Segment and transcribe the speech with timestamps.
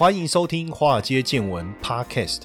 [0.00, 2.44] 欢迎收听《华尔街见闻》Podcast。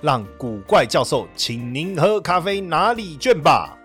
[0.00, 3.77] 让古怪教授请您喝咖啡拿礼券吧。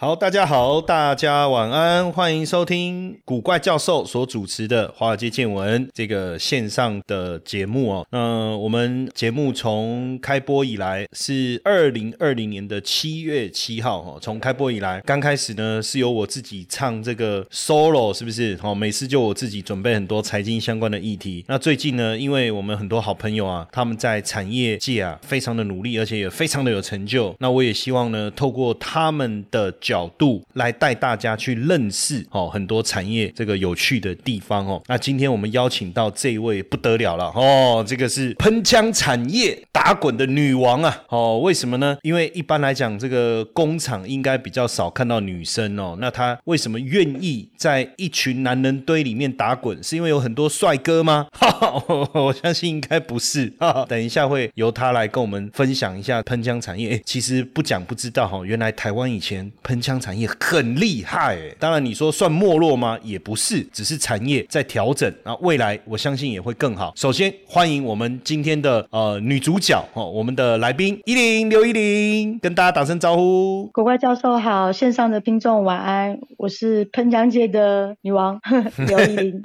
[0.00, 8.06] 好，大家好，大家晚安，欢迎收听古怪教授所主持的《华尔街见闻》这个线上的节目哦。
[8.12, 18.56] 那我们节目从开播以来是二零二零年的七月七号哈，从开播以来，刚开始呢是由我自己唱这个 solo，是不是？
[18.58, 21.44] 好，每次就我自己准备很多财经相关的议题。
[21.48, 27.34] 那最近呢，因为我们很多好朋友啊，他们在产业界啊非常的努力，而且也非常的有成就。
[27.40, 34.82] 那我也希望呢，透过他们的角度来带大家去认识哦，很多产业这个有趣的地方哦。
[34.86, 41.40] 那今天我们邀请到这位不得了了哦，这个是喷枪产业打滚的女王啊哦。
[41.42, 41.96] 为什么呢？
[42.02, 45.96] 因为一般来讲，这个工厂应该比较少看到女生哦。
[45.98, 49.82] 那她为什么愿意在一群男人堆里面打滚？
[49.82, 51.28] 是因为有很多帅哥吗？
[52.12, 53.50] 我相信应该不是。
[53.88, 56.90] 等一下会由她来跟我们分享一下喷枪产业。
[56.90, 59.77] 哎，其实不讲不知道哈，原来台湾以前喷。
[59.78, 62.98] 喷枪产业很厉害，当然你说算没落吗？
[63.00, 65.32] 也不是，只是产业在调整啊。
[65.36, 66.92] 未来我相信也会更好。
[66.96, 73.70] 首先欢迎我们今天的呃女主角哦，我们的来宾依林刘依林，跟大家打声招呼。
[73.72, 78.40] 国怪教授好，线上的听众晚安，我是喷枪界的女王
[78.88, 79.42] 刘依林。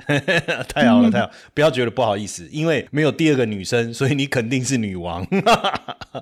[0.67, 5.23] 太好了，太好，不要觉得不好意思，因为没有第二个女生，所以你肯定是女王。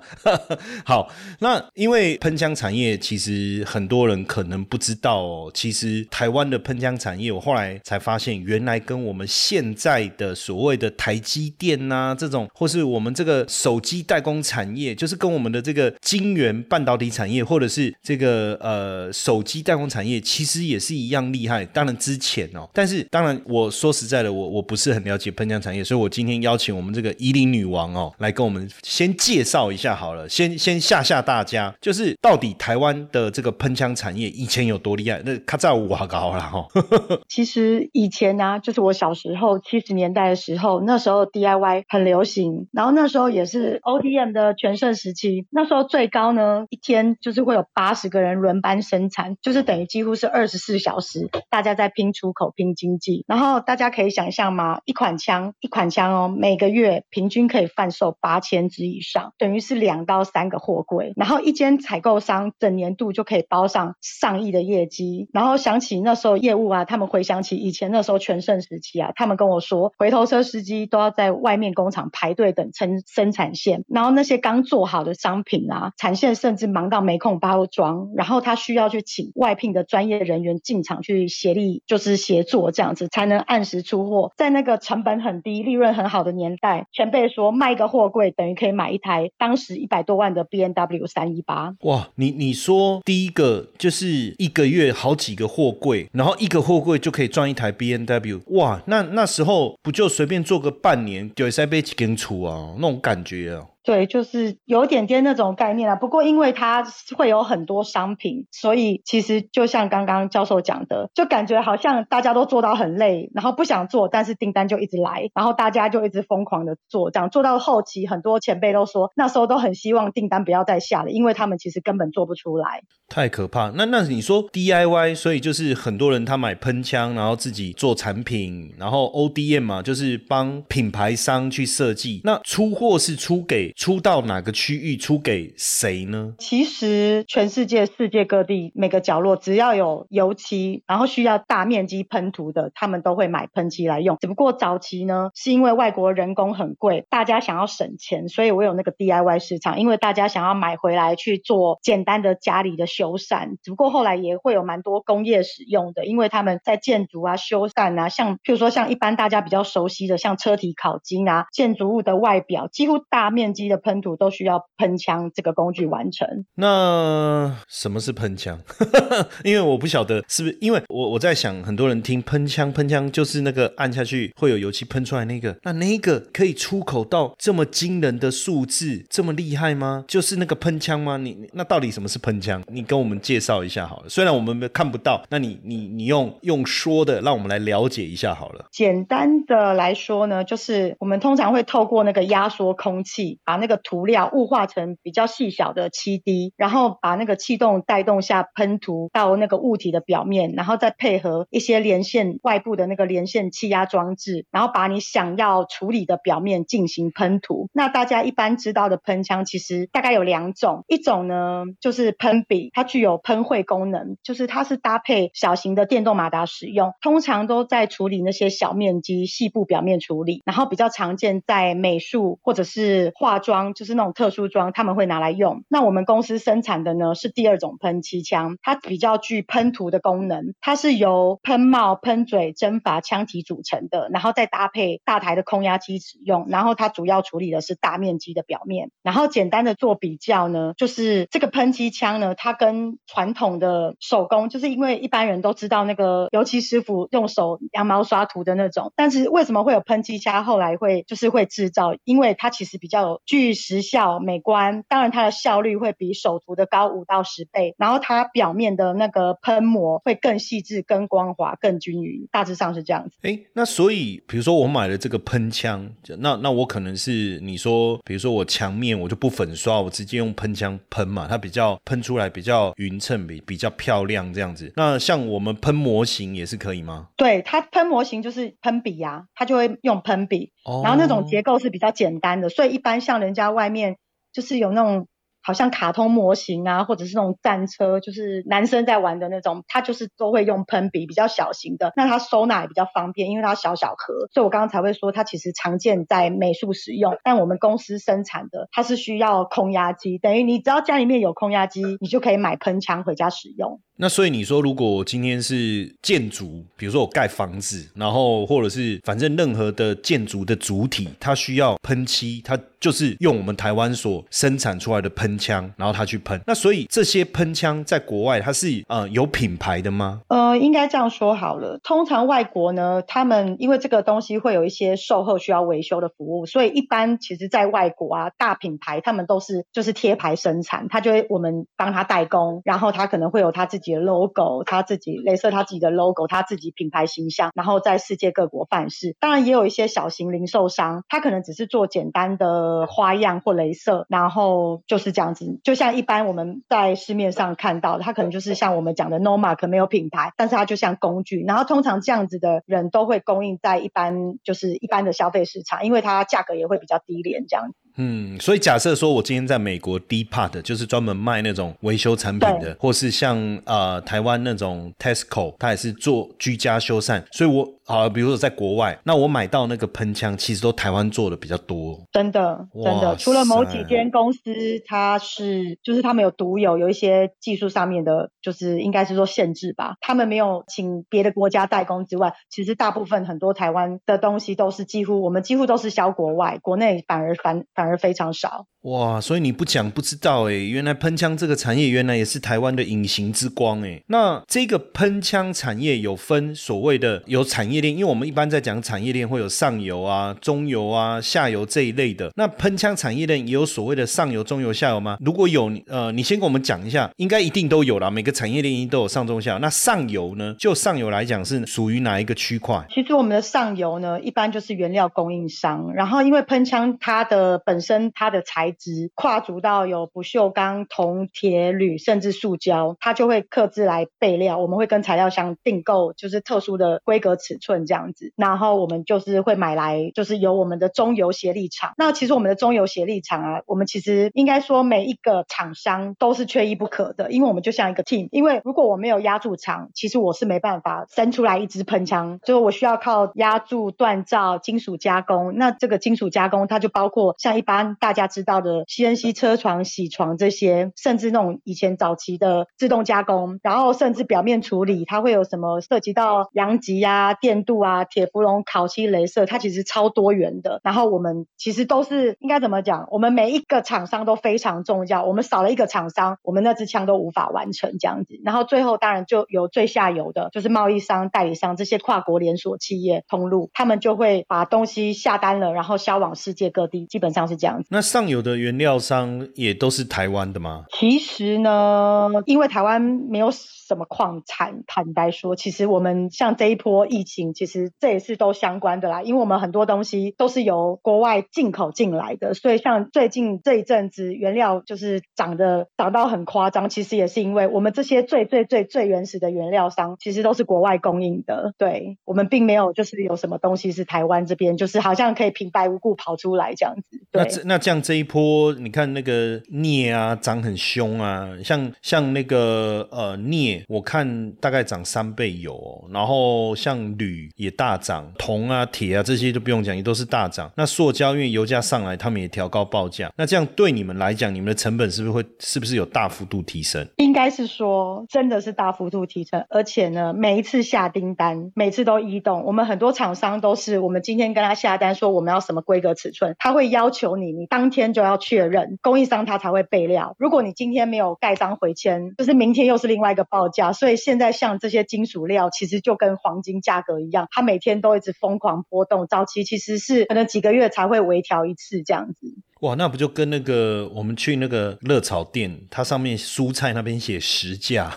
[0.84, 1.08] 好，
[1.40, 4.01] 那因为喷枪产业其实很多。
[4.02, 21.64] 多人可能不知道哦，其实台湾的喷枪产业，我后来才发现，原来跟我们现在的所谓的台积电呐这种，或是我们这个手机代工产业，就是跟我们的这个晶圆半导体产业，或者是这个呃手机代工产业，其实也是一样厉害。
[21.66, 33.91] 当然之前哦，但是当然我说实在的，我我不是很了解喷枪产业，所以我今天邀请我们这个伊林女王哦，来跟我们先介绍一下好了，先先吓吓大家，就是到底台湾的这个喷枪。
[33.96, 35.22] 产业以前有多厉害？
[35.26, 36.68] 那卡在五好高了哈。
[37.28, 45.48] 其实以前呢，就是我小时候七十年代的时候，那时候 DIY 很流行，然后那时候也是 ODM 的全盛时期。
[45.50, 53.26] 那时候最高呢，一天就是会有八十个人轮班生产，就是等于几乎是二十四小时，大家在拼出口、拼经济。
[53.28, 54.80] 然后大家可以想象吗？
[54.86, 61.14] 一款枪，一款枪哦，每个月平均可以贩售八千支以上，等于是两到三个货柜。
[61.16, 63.81] 然后一间采购商整年度就可以包上。
[64.02, 84.32] 上亿的业绩，然后想起那时候业务啊，他们回想起以前那时候全盛时期啊，他们跟我说，回头车司机都要在外面工厂排队等生生产线，然后那些刚做好的商品啊，产线甚至忙到没空包装，然后他需要去请外聘的专业人员进场去协力，就是协作这样子，才能按时出货。
[84.38, 91.76] 在那个成本很低、利润很好的年代，前辈说卖一个货柜等于可以买一台当时一百多万的 B N W 三一八。
[91.82, 93.68] 哇，你你说第一个。
[93.78, 103.66] 就是一个月好几个货柜，然后一个货柜就可以赚一台 B N W，哇，那那时候不就随便做个半年就塞被几根出啊，那种感觉啊。
[103.84, 105.96] 对，就是有点点那种概念啊。
[105.96, 106.84] 不过因为它
[107.18, 122.84] 会有很多商品，所以其实就像刚刚教授讲的，就感觉好像大家都做到很累，然后不想做，但是订单就一直来，然后大家就一直疯狂的做，这样做到后期，很多前辈都说那时候都很希望订单不要再下了，因为他们其实根本做不出来。
[123.10, 123.72] 太可怕。
[123.76, 132.22] 那那你说 DIY，所以就是很多人他买喷枪，然后自己做产品，然后 ODM 嘛，就是帮品牌商去设计。
[132.24, 133.71] 那出货是出给。
[133.76, 136.36] 出到哪个区域，出给谁呢？
[136.40, 144.18] 其实全世界、世界各地每个角落，只要有油漆，然后需要大面积喷涂的，他们都会买喷漆来用。
[144.20, 153.56] 只不过早期呢，是因为外国人工很贵，大家想要省钱，所以我有那个 DIY 市场，因为大家想要买回来去做简单的家里的修缮。
[153.64, 163.61] 只不过后来也会有蛮多工业使用的，因为他们在建筑啊、修缮啊，像譬如说像一般大家比较熟悉的，像车体烤金啊，建筑物的外表几乎大面积。
[163.62, 166.28] 机的喷涂都需要喷枪这个工具完成。
[166.56, 168.60] 那什么是喷枪？
[169.44, 180.04] 因为我不晓得是不是，因为我我在想，很多人听喷枪，喷枪就是那个按下去会有油漆喷出来那个，那那个可以出口到这么惊人的数字，这么厉害吗？
[180.08, 181.18] 就是那个喷枪吗？
[181.18, 182.62] 你那到底什么是喷枪？
[182.68, 184.10] 你跟我们介绍一下好了。
[184.10, 188.66] 虽然我们看不到，那你你你用用说的，让我们来了解一下好了。
[188.72, 207.68] 简单的来说呢，就是我们通常会透过那个压缩空气，把那个涂料雾化成比较细小的漆滴，然后把那个气动带动下喷涂到那个物体的表面，然后再配合一些连线外部的那个连线气压装置，然后把你想要处理的表面进行喷涂。
[207.74, 225.66] 那大家一般知道的喷枪其实大概有两种，一种呢就是喷笔，它具有喷绘功能，就是它是搭配小型的电动马达使用，通常都在处理那些小面积细部表面处理，然后比较常见在美术或者是化装，就是那种特殊装他们会拿来用。
[225.68, 238.92] 那我们公司生产的呢是第二种喷漆枪，它比较具喷涂的功能，它是由喷帽、喷嘴、针阀、枪体组成的，然后再搭配大台的空压机使用，然后它主要处理的是大面积的表面。
[239.04, 251.96] 然后简单的做比较呢，就是这个喷漆枪呢，它跟传统的手工，就是因为一般人都知道那个油漆师傅用手羊毛刷涂的那种，但是为什么会有喷漆枪后来会就是会制造？
[252.04, 263.16] 因为它其实比较具时效、美观，当然它的效率会比手涂的高五到十倍，然后它表面的那个喷膜会更细致、更光滑、更均匀，大致上是这样子。
[263.22, 265.90] 哎，那所以比如说我买了这个喷枪，
[266.20, 274.74] 那那我可能是你说，比如说我墙面我就不粉刷，我直接用喷枪喷嘛，它比较喷出来比较匀称，比比较漂亮这样子。
[274.76, 277.08] 那像我们喷模型也是可以吗？
[277.16, 280.52] 对，它喷模型就是喷笔呀，它就会用喷笔，
[280.84, 283.98] 然后那种结构是比较简单的，所以一般像人家外面
[284.32, 285.08] 就是有那种。
[285.42, 303.80] 好像卡通模型啊，或者是那种战车，就是男生在玩的那种，它就是都会用喷笔，比较小型的，那它收纳也比较方便，因为它小小盒，所以我刚刚才会说它其实常见在美术使用，但我们公司生产的它是需要空压机，等于你只要家里面有空压机，你就可以买喷枪回家使用。
[303.98, 316.42] 那所以你说，如果今天是建筑，比如说我盖房子，然后或者是反正任何的建筑的主体，它需要喷漆，它就是用我们台湾所生产出来的喷喷枪，然后他去喷。
[316.46, 320.22] 那所以这些喷枪在国外它是呃有品牌的吗？
[320.28, 321.80] 呃，应该这样说好了。
[321.84, 334.02] 通常外国呢，他们因为这个东西会有一些售后需要维修的服务，所以一般其实在外国啊，大品牌他们都是就是贴牌生产，他就会我们帮他代工，然后他可能会有他自己的。
[334.02, 339.16] logo，他自己镭射他自己的 logo，他自己品牌形象，然后在世界各国范式。
[339.20, 345.60] 当然也有一些小型零售商，他可能只是做简单的花样或镭射，然后就是这样这样子。
[345.64, 351.44] 就像一般我们在市面上看到的，它可能就是像我们讲的 no mark 没有品牌，但是它就像工具。
[351.46, 357.76] 然后通常这样子的人都会供应在一般就是一般的消费市场，因为它价格也会比较低廉这样子。
[357.98, 372.00] 嗯，所以假设说我今天在美国 D Part 就是专门卖那种维修产品的，或是像呃台湾那种 Tesco，它也是做居家修缮，所以我好，比如说在国外，那我买到那个喷枪，其实都台湾做的比较多。
[372.12, 374.40] 真的，真的，除了某几间公司，
[374.86, 388.68] 它是就是他们有独有有一些技术上面的，就是应该是说限制吧，他们没有请别的国家代工之外，其实大部分很多台湾的东西都是几乎我们几乎都是销国外，国内反而反反而非常少。
[388.84, 394.02] 哇，所以你不讲不知道哎，原来喷枪这个产业原来也是台湾的隐形之光哎。
[394.08, 402.32] 那这个喷枪产业有分所谓的有产业链，因为我们一般在讲产业链会有上游啊、中游啊、下游这一类的。
[402.36, 405.16] 那喷枪产业链也有所谓的上游、中游、下游吗？
[405.24, 408.10] 如果有，呃，你先跟我们讲一下，应该一定都有啦。
[408.10, 409.60] 每个产业链一定都有上中下。
[409.62, 410.56] 那上游呢？
[410.58, 412.84] 就上游来讲是属于哪一个区块？
[412.90, 415.94] 其实我们的上游呢，一般就是原料供应商。
[415.94, 424.58] 然后因为喷枪它的本身它的材质跨足到有不锈钢、铜、铁、铝，甚至塑胶，它就会刻制来备料。
[424.58, 431.94] 我们会跟材料商订购，就是特殊的规格尺寸这样子，然后我们就是会买来，就是由我们的中游协力厂。
[431.98, 438.28] 那其实我们的中游协力厂啊，我们其实应该说每一个厂商都是缺一不可的，因为我们就像一个 team。
[438.32, 445.56] 因为如果我没有压铸厂，其实我是没办法生出来一支喷枪，就是我需要靠压铸、锻造、金属加工。
[445.56, 460.80] 那这个金属加工，它就包括像一般大家知道的 CNC 车床、铣床这些，甚至那种以前早期的自动加工，然后甚至表面处理，它会有什么涉及到阳极啊、电镀啊、铁氟龙、烤漆、镭射，它其实超多元的。
[460.84, 463.08] 然后我们其实都是应该怎么讲？
[463.12, 468.40] 我们每一个厂商都非常重要，我们少了一个厂商，我们那支枪都无法完成这样子。
[468.44, 477.88] 然后最后当然就有最下游的，就是贸易商、代理商这些跨国连锁企业通路，他们就会把东西下单了，然后销往世界各地，基本上是这样子。
[477.90, 480.86] 那上游的原料商也都是台湾的吗？
[480.92, 489.22] 其实呢，因为台湾没有什么矿产，坦白说，其实我们像这一波疫情，其实这也是都相关的啦。
[489.22, 501.74] 因为我们很多东西都是由国外进口进来的，所以像最近这一阵子原料就是涨的涨到很夸张，其实也是因为我们这些最最最最原始的原料商，其实都是国外供应的。
[501.78, 507.22] 对我们并没有就是有什么东西是台湾这边就是好像可以平白无故跑出来这样子。
[507.34, 508.41] 那这那这样这一波，
[508.80, 520.72] 你看那个镍啊涨很凶啊，像像那个呃镍，我看大概涨三倍有，哦，然后像铝也大涨，铜啊铁啊这些都不用讲，也都是大涨。
[520.76, 523.32] 那塑胶因为油价上来，他们也调高报价。
[523.38, 527.08] 那这样对你们来讲，你们的成本是不是会是不是有大幅度提升？
[527.18, 532.64] 应该是说真的是大幅度提升，而且呢每一次下订单，每次都移动。
[532.64, 540.36] 我们很多厂商都是我们今天跟他下单说我们要什么规格尺寸，他会要求你，你当天就要要确认，供应商他才会备料。
[540.40, 543.94] 如果你今天没有盖章回签，就是明天又是另外一个报价。
[543.94, 549.28] 所以现在像这些金属料，其实就跟黄金价格一样，它每天都一直疯狂波动。
[549.28, 552.56] 早期其实是可能几个月才会微调一次这样子。
[552.82, 558.12] 哇，那不就跟那个我们去那个热炒店，它上面蔬菜那边写实价，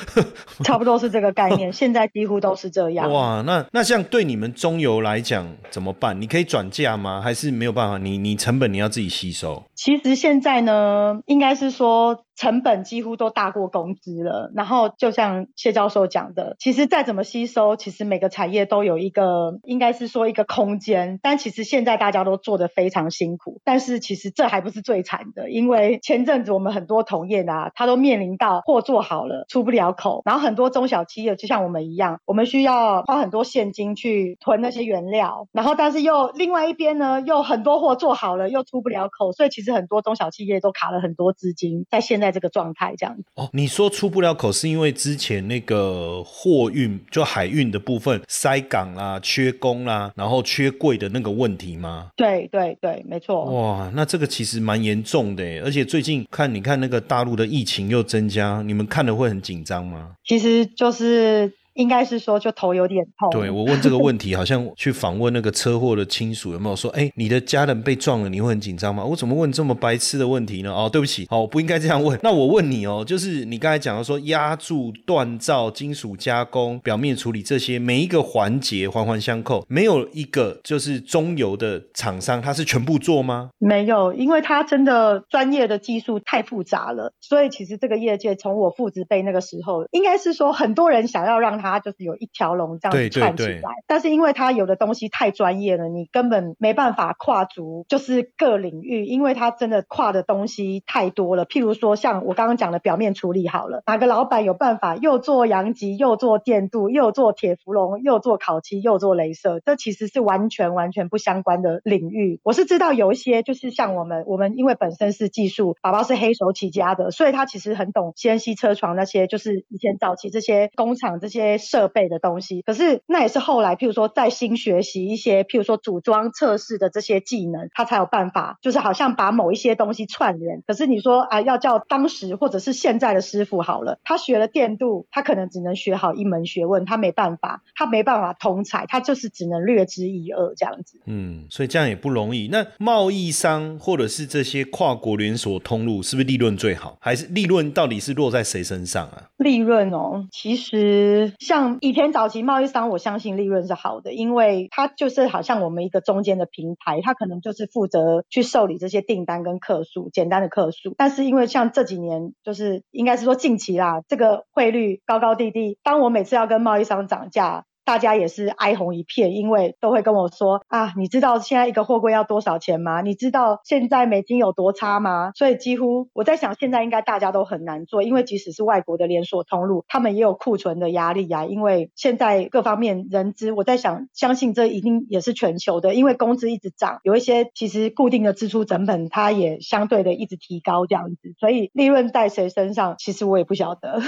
[0.62, 1.72] 差不多是这个概念。
[1.72, 3.10] 现在几乎都是这样。
[3.10, 6.20] 哇，那那像对你们中游来讲怎么办？
[6.20, 7.22] 你可以转价吗？
[7.22, 7.96] 还是没有办法？
[7.98, 9.64] 你你成本你要自己吸收？
[9.84, 12.22] 其实现在呢，应该是说。
[12.34, 21.20] 成本几乎都大过工资了，然后就像谢教授讲的，其实再怎么吸收，其实每个产业都有一个，应该是说一个空间。
[21.22, 42.22] 但其实现在大家都做得非常辛苦，但是其实这还不是最惨的，因为前阵子我们很多同业啊，他都面临到货做好了出不了口，然后很多中小企业就像我们一样，我们需要花很多现金去囤那些原料，然后但是又另外一边呢，又很多货做好了又出不了口，所以其实很多中小企业都卡了很多资金在现。
[42.22, 52.10] 在这个状态这样子哦，你说出不了口是因为之前那个货运就海运的部分塞港啦、缺工啦，然后缺柜的那个问题吗？
[52.14, 53.46] 对对对，没错。
[53.46, 60.12] 哇，那这个其实蛮严重的，而且最近看你看那个大陆的疫情又增加，你们看的会很紧张吗？
[60.22, 61.52] 其实就是。
[61.74, 63.30] 应该是说，就头有点痛。
[63.30, 69.02] 对我问这个问题，好像去访问那个车祸的亲属，有没有说，哎，你的家人被撞了，你会很紧张吗？
[69.04, 70.70] 我怎么问这么白痴的问题呢？
[70.72, 72.18] 哦，对不起，哦，我不应该这样问。
[72.22, 83.50] 那我问你哦，就是你刚才讲到说，压铸、锻造、金属加工、表面处理这些每一个环节环环相扣，没有一个就是中游的厂商，他是全部做吗？
[83.58, 91.61] 没有，因为他真的专业的技术太复杂了，所以其实这个业界从我父子辈那个时候，应该是说很多人想要让。
[91.62, 101.46] 它就是有一条龙这样子串起来，但是因为它有的东西太专业了，你根本没办法跨足就是各领域，因为它真的跨的东西太多了。
[101.46, 112.40] 譬如说像我刚刚讲的表面处理好了，哪个老板有办法又做阳极，又做电镀，又做铁氟龙，又做烤漆，又做镭射，这其实是完全完全不相关的领域。
[112.42, 121.51] 我是知道有一些就是像我们，我们因为本身是技术，宝宝是黑手起家的，所以他其实很懂 CNC 车床那些，就是以前早期这些工厂这些。
[121.58, 130.62] 设备的东西，可是那也是后来，譬如说再新学习一些，譬如说组装测试的这些技能，他才有办法，就是好像把某一些东西串联。
[130.66, 141.00] 可是你说啊，要叫当时或者是现在的师傅好了，他学了电镀，他可能只能学好一门学问，他没办法，他没办法通才，他就是只能略知一二这样子。
[141.06, 142.48] 嗯，所以这样也不容易。
[142.48, 146.96] 那贸易商或者是这些跨国连锁通路，是不是利润最好？
[147.00, 149.30] 还是利润到底是落在谁身上啊？
[149.38, 151.32] 利润哦，其实。
[151.44, 160.94] 像以前早期贸易商，我相信利润是好的，因为它就是好像我们一个中间的平台，它可能就是负责去受理这些订单跟客数，简单的客数。
[160.96, 167.64] 但是因为像这几年，就是应该是说近期啦，这个汇率高高低低，当我每次要跟贸易商涨价。
[167.84, 173.00] 大家也是哀鸿一片，因为都会跟我说啊，你知道现在一个货柜要多少钱吗？
[173.00, 175.32] 你知道现在美金有多差吗？
[175.34, 181.44] 所以几乎我在想，现在应该大家都很难做，因为即使是外国的连锁通路，他们也有库存的压力啊。
[181.44, 194.00] 因为现在各方面人资，我在想，相信这一定也是全球的，因为工资一直涨，有一些其实固定的支出成本，它也相对的一直提高这样子，所以利润在谁身上，其实我也不晓得。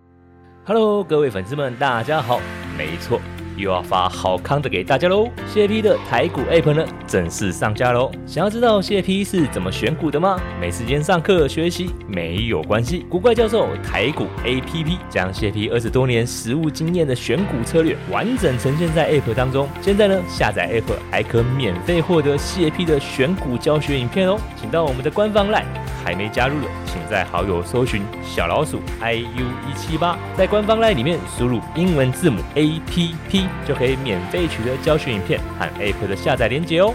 [0.64, 2.40] Hello，各位粉丝们，大家好。
[2.80, 3.20] 没错，
[3.60, 5.28] 又要发好康的给大家喽！
[5.46, 8.10] 谢 P 的台股 App 呢，正式上架喽！
[8.26, 10.40] 想要知道谢 P 是怎么选股的吗？
[10.60, 19.68] 没时间上课学习没有关系，古怪教授台股 APP 将谢 P 二十多年实务经验的选股策略完整呈现在 App 当中。
[19.80, 24.38] 现在呢，下载 App 还可免费获得谢 P 的选股教学影片哦！
[24.60, 25.64] 请到我们的官方 LINE。
[26.02, 36.94] 还没加入的，请在好友搜寻小老鼠 i u 一七八，在官方 LINE 里面输入英文字母 A P P，就可以免费取得教学影片和 App 的下载链接哦。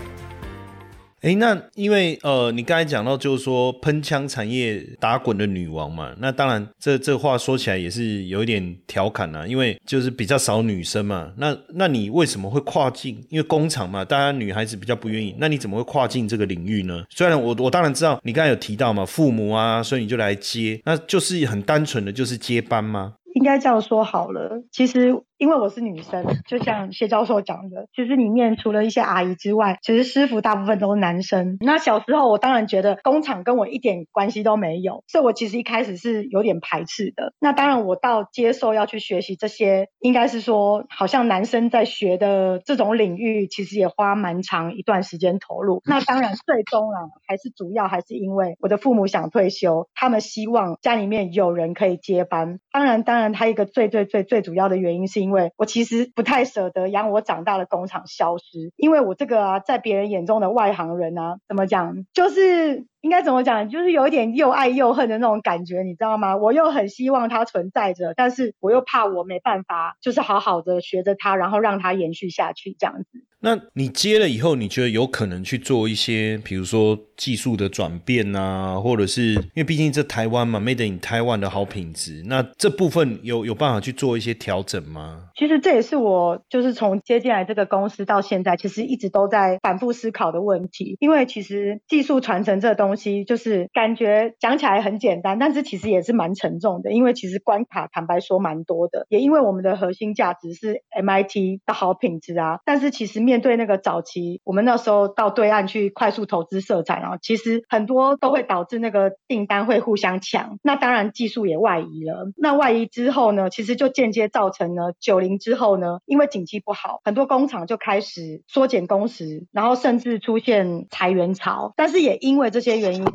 [1.21, 11.31] 哎，那因为呃，你刚才讲到就是说喷枪产业打滚的女王嘛，那当然这这话说起来也是有一点调侃呐，因为就是比较少女生嘛。
[11.37, 13.25] 那那你为什么会跨境？
[13.29, 15.33] 因为工厂嘛，大家女孩子比较不愿意。
[15.39, 17.03] 那你怎么会跨境这个领域呢？
[17.09, 23.15] 虽然我我当然知道你刚才有提到嘛，父母啊，所以你就来接，那就是很单纯的就是接班吗？
[23.45, 25.21] 应该这样说好了，其实。
[25.37, 31.57] 因为我是女生，就像谢教授讲的，其实里面除了一些阿姨之外，其实师傅大部分都是男生。
[31.59, 37.33] 那小时候我当然觉得工厂跟我一点关系都没有，所以我其实一开始是有点排斥的。
[37.37, 45.81] 那当然我到接受要去学习这些，应该是说好像男生在学的这种领域，其实也花蛮长一段时间投入。
[45.85, 52.61] 那当然最终啊，还是主要还是因为我的父母想退休，他们希望家里面有人可以接班。
[52.71, 55.25] 当然，当然他一个最最最最主要的原因是。
[55.25, 66.35] 因为我其实不太舍得养我长大的工厂消失，因为我这个啊，在别人眼中的外行人啊，怎么讲，就是应该怎么讲，就是有一点又爱又恨的那种感觉，你知道吗？
[66.37, 73.23] 我又很希望它存在着，但是我又怕我没办法，就是好好的学着它，然后让它延续下去这样子。
[73.41, 85.25] 那你接了以后，你觉得有可能去做一些，比如说技术的转变啊，或者是因为毕竟这台湾嘛，made in 台湾的好品质，那这部分有有办法去做一些调整吗？
[85.35, 90.97] 其实这也是我就是从接进来这个公司到现在，其实一直都在反复思考的问题。
[90.99, 92.94] 因为其实技术传承这东西，
[93.25, 96.91] 就是感觉讲起来很简单，但是其实也是蛮沉重的。
[96.91, 110.57] 因为其实关卡坦白说蛮多的，也因为我们的核心价值是 MIT 的好品质啊，但是其实面对那个早期，我们那时候到对岸去快速投资色彩，啊其实很多都会导致那个订单会互相抢。
[110.63, 112.31] 那当然技术也外移了。
[112.37, 121.73] 那外移之后呢，其实就间接造成呢九零之后呢，因为景气不好，很多工厂就开始缩减工时，然后甚至出现裁员潮。
[121.75, 123.09] 但是也因为这些原因呢，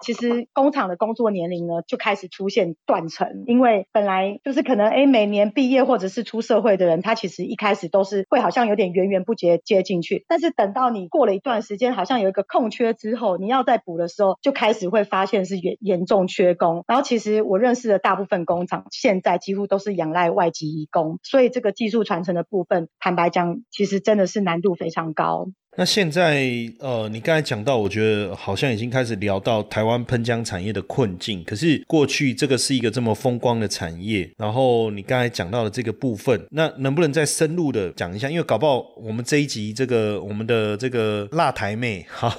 [0.00, 3.44] 其实工厂的工作年龄呢就开始出现断层。
[3.46, 9.56] 因为本来就是可能哎每年毕业或者是出社会的人，他其实一开始都是会好像有点源源不绝。
[9.64, 16.84] 接进去，但是等到你过了一段时间，好像有一个空缺之后，你要再补的时候，就开始会发现是严严重缺工。
[16.86, 25.48] 然后其实我认识的大部分工厂，现在几乎都是仰赖外籍移工，所以这个技术传承的部分，坦白讲，其实真的是难度非常高。
[25.78, 26.42] 那现在，
[26.78, 31.44] 呃，你刚才讲到，我觉得好像已经开始聊到台湾喷浆产业的困境。
[31.44, 38.30] 可是过去这个是一个这么风光的产业，然后你刚才讲到的这个部分，那能不能再深入的讲一下？
[38.30, 42.34] 因为搞不好我们这一集这个我们的这个辣台妹哈，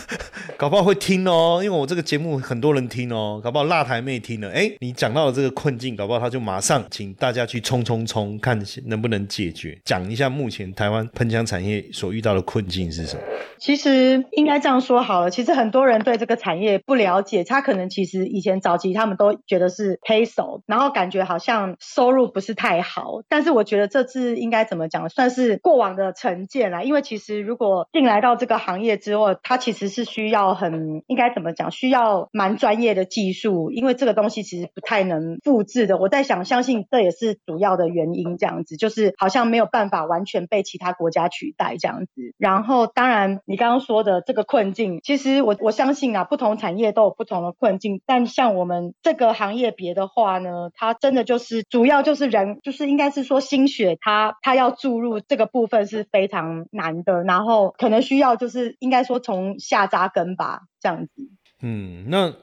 [0.56, 12.77] 搞不好会听哦，因为我这个节目很多人听哦，搞不好辣台妹听了，哎，你讲到了这个困境，搞不好他就马上请大家去冲冲冲，看能不能解决，讲一下目前台湾喷浆产业所遇到的困境。
[12.86, 13.22] 是什么？
[13.58, 15.30] 其实应该这样说好了。
[15.30, 23.22] 其实很多人对这个产业不了解，他可能其实以前早期他们都觉得是黑手，然后感觉好像收入不是太好。
[23.28, 26.84] 但是我觉得这次应该怎么讲，算是过往的成见啦。
[26.84, 35.98] 因为其实如果进来到这个行业之后，它其实是需要很应该怎么讲，需要蛮专业的技术，因为这个东西其实不太能复制的。
[35.98, 42.67] 我在想，相信这也是主要的原因，这样子就是好像没有办法完全被其他国家取代这样子，然后。
[42.68, 48.02] 然后，当然，你刚刚说的这个困境，其实我我相信啊，不同产业都有不同的困境。
[48.04, 57.24] 但像我们这个行业别的话呢，它真的就是主要就是人，就是应该是说心血，它它要注入这个部分是非常难的。
[57.24, 61.30] 然后可能需要就是应该说从下扎根吧，这样子。
[61.62, 62.34] 嗯，那。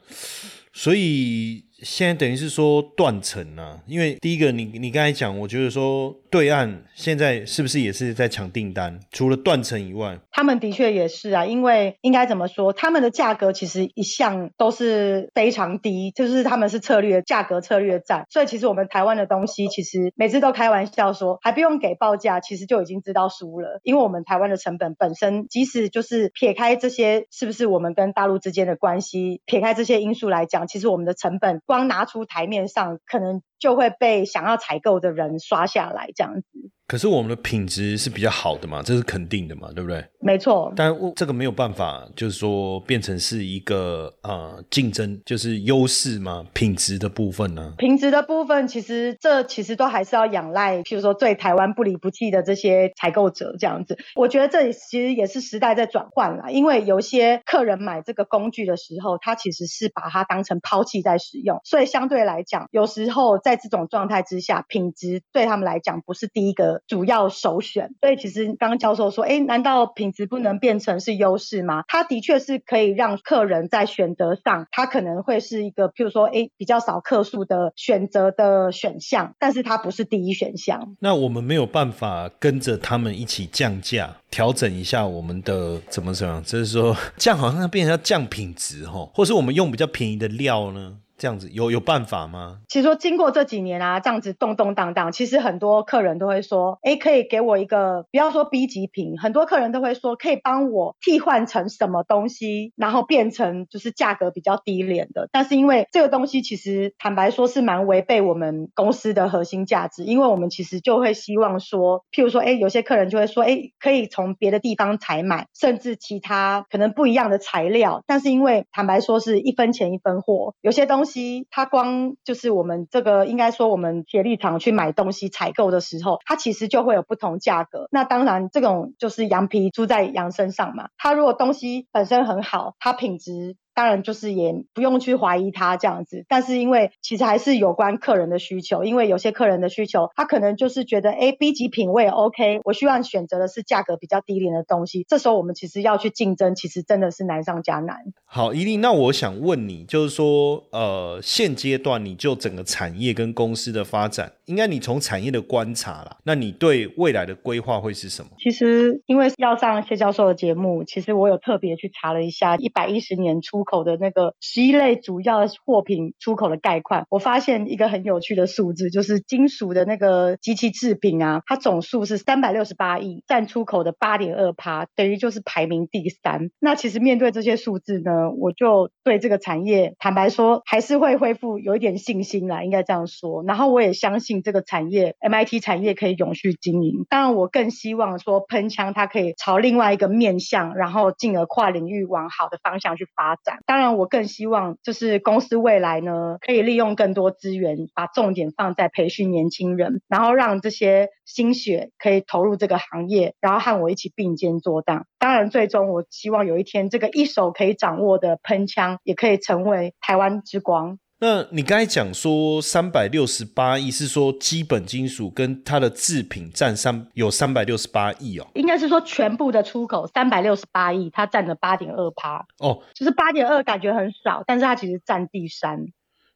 [0.74, 9.00] 所以现在等于是说断层啊，因为第一个你你刚才讲，我觉得说对岸现在是不是也是在抢订单？
[9.12, 36.72] 除了断层以外，他们的确也是啊，因为应该怎么说，他们的价格其实一向都是非常低，就是他们是策略价格策略战，所以其实我们台湾的东西，其实每次都开玩笑说，还不用给报价，其实就已经知道输了，因为我们台湾的成本本身，即使就是撇开这些是不是我们跟大陆之间的关系，撇开这些因素来讲，其实我们的成本光拿出台面上，可能就会被想要采购的人刷下来这样子。
[36.88, 40.06] 可是我们的品质是比较好的嘛，这是肯定的嘛，对不对？
[40.20, 47.74] 没错，但我这个没有办法，就是说变成是一个呃竞争，就是优势嘛，品质的部分呢？
[47.80, 53.98] 品质的部分其实这其实都还是要仰赖，譬如说对台湾不离不弃的这些采购者这样子。
[54.16, 66.82] 我觉得这里其实也是时代在转换啦，因为有些客人买这个工具的时候，他其实是把它当成抛弃在使用，所以相对来讲，有时候在这种状态之下，品质对他们来讲不是第一个。
[66.88, 71.84] 主要首选，所以其实刚刚教授说，哎，难道品质不能变成是优势吗？
[71.88, 80.96] 它的确是可以让客人在选择上，它可能会是一个，譬如说，哎，比较少客数的选择的选项，但是它不是第一选项。
[81.00, 86.44] 那我们没有办法跟着他们一起降价，调整一下我们的怎么怎么样？
[86.44, 90.98] 就是说降好像变成要降品质哈，或是我们用比较便宜的料呢？
[91.18, 92.60] 这样子有有办法吗？
[92.68, 105.30] 其实说经过这几年啊，这样子动动荡荡，其实很多客人都会说，哎，可以给我一个，不要说 B 级品，很多客人都会说，可以帮我替换成什么东西，然后变成就是价格比较低廉的。
[105.32, 118.04] 但是因为这个东西其实坦白说是蛮违背我们公司的核心价值，因为我们其实就会希望说，譬如说，哎，有些客人就会说，哎，可以从别的地方采买，甚至其他可能不一样的材料。
[118.06, 121.12] 但是因为坦白说是一分钱一分货，有些东东。
[121.12, 127.88] 西，它光就是我们这个应该说我们铁力厂去买东西采购的时候，它其实就会有不同价格。
[127.92, 130.90] 那当然，这种就是羊皮出在羊身上嘛。
[130.98, 133.56] 它如果东西本身很好，它品质。
[133.76, 145.06] 当然，就是也不用去怀疑他这样子，但是因为其实还是有关客人的需求，因为有些客人的需求，他可能就是觉得 A、B 级品味 OK，我希望选择的是价格比较低廉的东西。
[145.10, 147.98] 这时候我们其实要去竞争，其实真的是难上加难。
[148.24, 158.32] 好，伊利，那我想问你，就是说，呃，现阶段你就整个产业跟公司的发展，应该你从产业的观察啦，那你对未来的规划会是什么？
[158.38, 163.65] 其实因为要上谢教授的节目，其实我有特别去查了一下一百一十年初。
[163.66, 176.50] 口的那个十一类主要货品出口的概况，我发现一个很有趣的数字，就是金属的那个机器制品啊，它总数是三百六十八亿，占出口的八点二趴，等于就是排名第三。
[176.60, 183.44] 那其实面对这些数字呢，我就对这个产业坦白说，还是会恢复有一点信心啦，应该这样说。
[183.44, 187.06] 然后我也相信这个产业 MIT 产业可以永续经营。
[187.10, 193.55] 当然，我更希望说喷枪它可以朝另外一个面向，然后进而跨领域往好的方向去发展。
[193.66, 205.06] 当然，我更希望就是公司未来呢，可以利用更多资源，把重点放在培训年轻人，然后让这些心血可以投入这个行业，然后和我一起并肩作战。
[205.20, 211.00] 当然，最终我希望有一天，这个一手可以掌握的喷枪，也可以成为台湾之光。
[211.18, 218.46] 那你刚才讲说三百六十八亿，是说基本金属跟它的制品占三有三百六十八亿哦？
[218.54, 225.86] 应该是说全部的出口三百六十八亿，它占了八点二趴哦，就是八点二感觉很少，但是它其实占第三。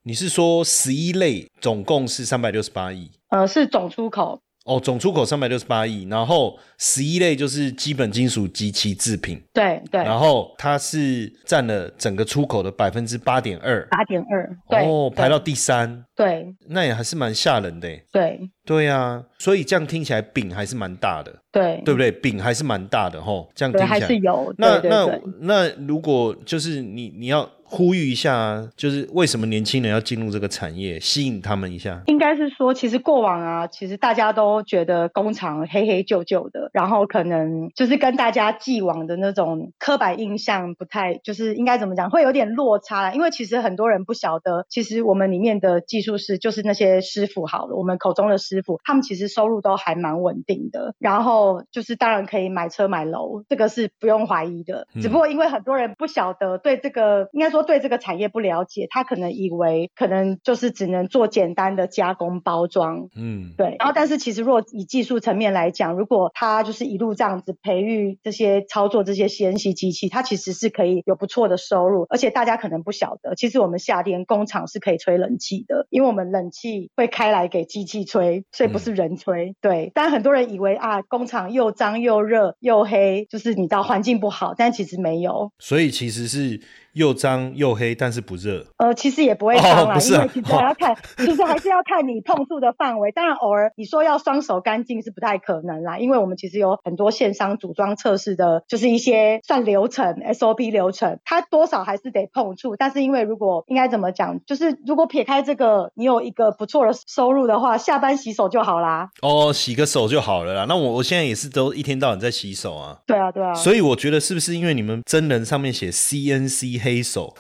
[0.04, 3.12] 你是说十一类总共是三百六十八亿？
[3.28, 4.42] 呃，是总出口。
[4.70, 22.12] 哦，总出口三百六十八亿，然后十一类就是基本金属及其制品，对对，然后它是占了整个出口的百分之八点二，八点二，哦，排到第三，对，那也还是蛮吓人的，对，对呀，所以这样听起来饼还是蛮大的，对，对不对？
[22.12, 27.50] 饼还是蛮大的吼，这样听起来还是有，那那那如果就是你你要。
[27.72, 32.02] 呼吁一下，就是为什么年轻人要进入这个产业，吸引他们一下。
[32.08, 43.14] 应该是说，其实过往啊，其实大家都觉得工厂黑黑旧旧的，然后可能就是跟大家既往的那种刻板印象不太，就是应该怎么讲，会有点落差。
[43.14, 50.94] 因为其实很多人不晓得，其实我们里面的技术师就是那些师傅好了，我们口中的师师傅，他们其实收入都还蛮稳定的。
[51.00, 54.88] 然后就是当然可以买车买楼，这个是不用怀疑的。
[54.94, 79.56] 嗯只不过因为很多人不晓得对这个，应该说对这个产业不了解，他可能以为可能就是只能做简单的加工包装，嗯，对，然后但是其实如果以技术层面来讲，如果他就是一路这样子培育这些操作这些 CNC 机器，它其实是可以有不错的收入，而且大家可能不晓得，其实我们夏天工厂是可以吹冷气的，因为我们冷气会开来给机器吹，所以不是人吹。
[79.62, 85.52] 对，但很多人以为啊，工厂又脏又热又黑，就是你知道环境不好，但其实没有。
[85.60, 86.62] 所以其实是
[87.00, 88.66] 又脏又黑，但是不热。
[88.78, 93.12] 呃，其实也不会哦脏啦，因为其实还要看， 其实还是要看你碰触的范围。
[93.14, 102.76] 当然，偶尔你说要双手干净是不太可能啦，因为我们其实有很多线上组装测试的，就是一些算流程 SOP 流程，它多少还是得碰触。
[102.76, 109.10] 但是因为如果应该怎么讲，就是如果撇开这个，你有一个不错的收入的话，下班洗手就好啦。
[109.22, 110.66] 哦，洗个手就好了啦。
[110.68, 112.98] 那我我现在也是都一天到晚在洗手啊。
[113.08, 113.54] 对啊，对啊。
[113.54, 117.36] 所以我觉得是不是因为你们真人上面写 CNC 黑手，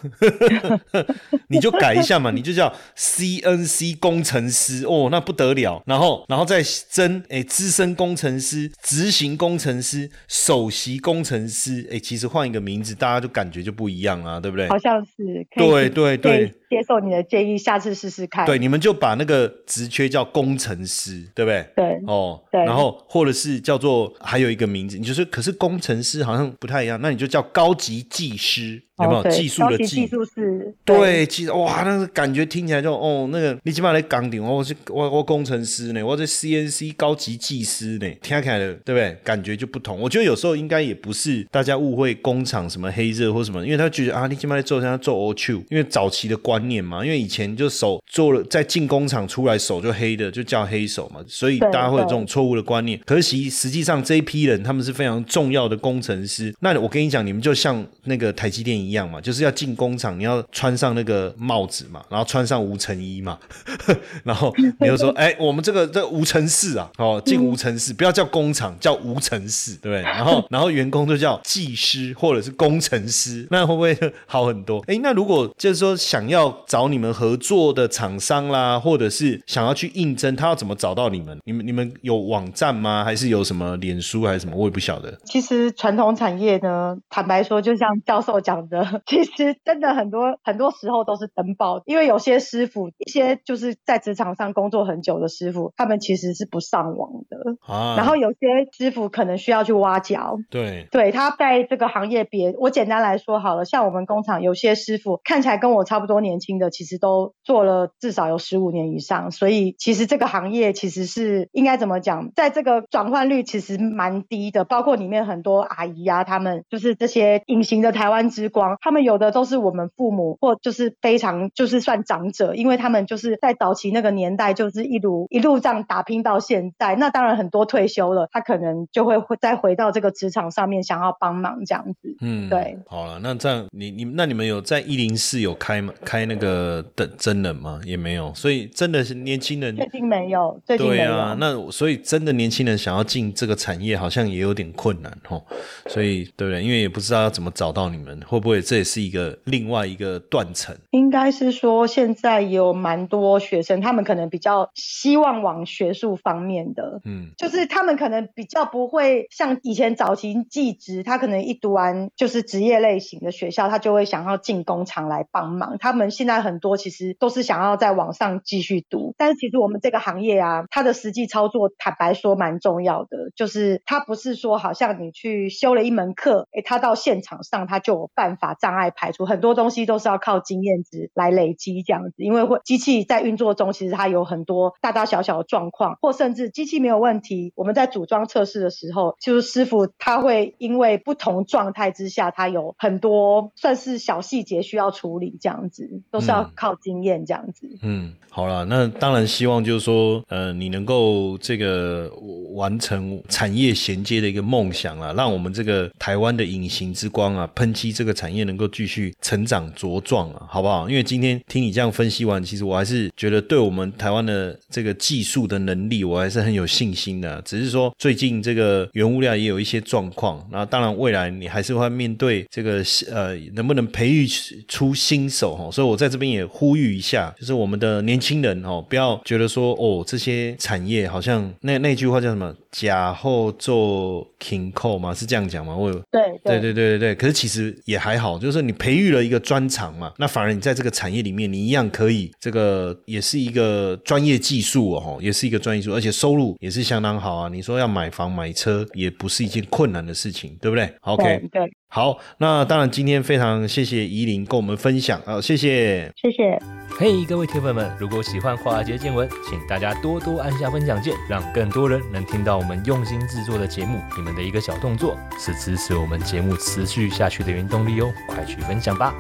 [1.50, 5.82] 你就改一下嘛，你就叫 CNC 工程师哦，那不得了。
[5.86, 14.68] 然后，然后再增哎资深工程师、执行工程师、首席工程师，哎，其实换一个名字，大家就感觉就不一样啊，对不对？
[14.70, 18.46] 好像是对对对接受你的建议，下次试试看。
[18.46, 21.68] 对，你们就把那个职缺叫工程师，对不对？
[21.76, 39.18] 对哦，对然后或者是叫做还有一个名字，你就是可是工程师好像不太一样，那你就叫高级技师，有没有、哦技术的高级技术是，对，技哇，那个感觉听起来就哦，那个你起码在岗顶，我是我我工程师呢，我这 CNC 高级技师呢，听起来的对不对？
[39.24, 39.98] 感觉就不同。
[40.00, 45.34] 我觉得有时候应该也不是大家误会工厂什么黑热或什么，因为他觉得啊，你起码在做像做 O
[45.70, 53.00] 因为早期的观念嘛，因为以前就手做了在进工厂出来手就黑的，就叫黑手嘛，所以大家会有这种错误的观念。
[53.06, 56.52] 可惜实实际上这一批人他们是非常重要的工程师。
[56.60, 63.38] 那我跟你讲，你们就像那个台积电一样嘛，就是要进工厂，你要穿上那个帽子嘛，然后穿上无尘衣嘛，
[64.24, 70.02] 然后你就说， 哎，我们这个这无尘室啊，哦，进无尘室，不要叫工厂，叫无尘室，对不对？
[70.02, 74.80] 然后 然后员工就叫技师或者是工程师，那会不会好很多？
[74.88, 81.38] 哎，那如果就是说想要找你们合作的厂商啦，或者是想要去应征，他要怎么找到你们？
[81.46, 83.04] 你们你们有网站吗？
[83.04, 84.56] 还是有什么脸书还是什么？
[84.56, 85.18] 我也不晓得。
[85.26, 97.38] 其实传统产业呢，坦白说，就像教授讲的， 其实真的很多很多时候都是登报，因为有些师傅，一些就是在职场上工作很久的师傅，他们其实是不上网的。
[97.62, 98.38] 啊，然后有些
[98.72, 132.16] 师傅可能需要去挖角，对，对他在这个行业别，我简单来说好了，像我们工厂有些师傅看起来跟我差不多年轻的，其实都做了至少有十五年以上，所以其实这个行业其实是应该怎么讲，在这个转换率其实蛮低的，包括里面很多阿姨啊，他们就是这些隐形的台湾之光，他们有的都是我们父母或就是非常就是算长者，因为他们就是在早期那个年代就是一路一路这样打拼到现在，那当然很多退休了，他可能就会再回到这个职场上面想要帮忙这样子。
[132.22, 132.78] 嗯，对。
[132.88, 135.94] 好了，那这样你你那你们有在一零四有开吗？
[136.04, 137.80] 开那个的真人吗？
[137.86, 139.76] 也没有，所以真的是年轻人。
[139.76, 141.04] 最近没有，最近没有。
[141.04, 145.42] 对啊，那所以真的年轻人想要进这个产业，好像也有点困难哦。
[145.88, 146.64] 所以对不对？
[146.64, 150.76] 因为也不知道要怎么找到你们，会不会这也是一个另外一个断层？
[150.92, 165.78] 应该是说现在有蛮多学生，他们可能比较希望往学术方面的，嗯就是他们可能比较不会像以前早期技职，他可能一读完就是职业类型的学校，他就会想要进工厂来帮忙。
[165.80, 197.68] 他们现在很多其实都是想要在网上继续读，但是其实我们这个行业啊，它的实际操作，坦白说蛮重要的，就是它不是说好像你去修了一门课，诶，他到现场上他就有办法障碍排除，很多东西都是要靠经验值来累积这样子，因为会机器在运作中，其实它有很多大大小小的状况，或甚至机器没有问题，我们在组装测试的时候，就是师傅他会因为不同状态之下，他有很多算是小细节需要处理，这样子都是要嗯靠经验这样子。
[197.82, 202.12] 嗯，好了，那当然希望就是说，呃，你能够这个
[202.56, 210.88] 完成产业衔接的一个梦想啊，让我们这个台湾的隐形之光啊，喷漆这个产产业能够继续成长茁壮啊，好不好？
[210.88, 217.42] 因为今天听你这样分析完，其实我还是觉得对我们台湾的这个技术的能力，我还是很有信心的。
[217.42, 224.28] 只是说最近这个原物料也有一些状况，那当然未来你还是会面对这个呃能不能培育
[224.68, 235.76] 出新手哈，所以我在这边也呼吁一下，就是我们的年轻人哦，不要觉得说哦这些产业好像那那句话叫什么“假后做 king 扣”吗，是这样讲吗？
[235.76, 247.50] 我有对对对对对对，可是其实也还好，就是你培育了一个专长嘛，那反而你在这个产业里面，你一样可以这个也是一个专业技术哦，也是一个专业技术，而且收入也是相当好啊。
[247.50, 251.62] 你说要买房买车，也不是一件困难的事情，对不对？OK，对。
[251.92, 256.62] 好，那当然，今天非常谢谢怡琳跟我们分享啊，谢谢，谢谢。
[257.00, 264.00] 嘿，各位铁粉们，如果喜欢华尔街见闻，请大家多多按下分享键，让更多人能听到我们用心制作的节目。
[264.16, 269.16] 你们的一个小动作，是支持我们节目持续下去的原动力哦，快去分享吧。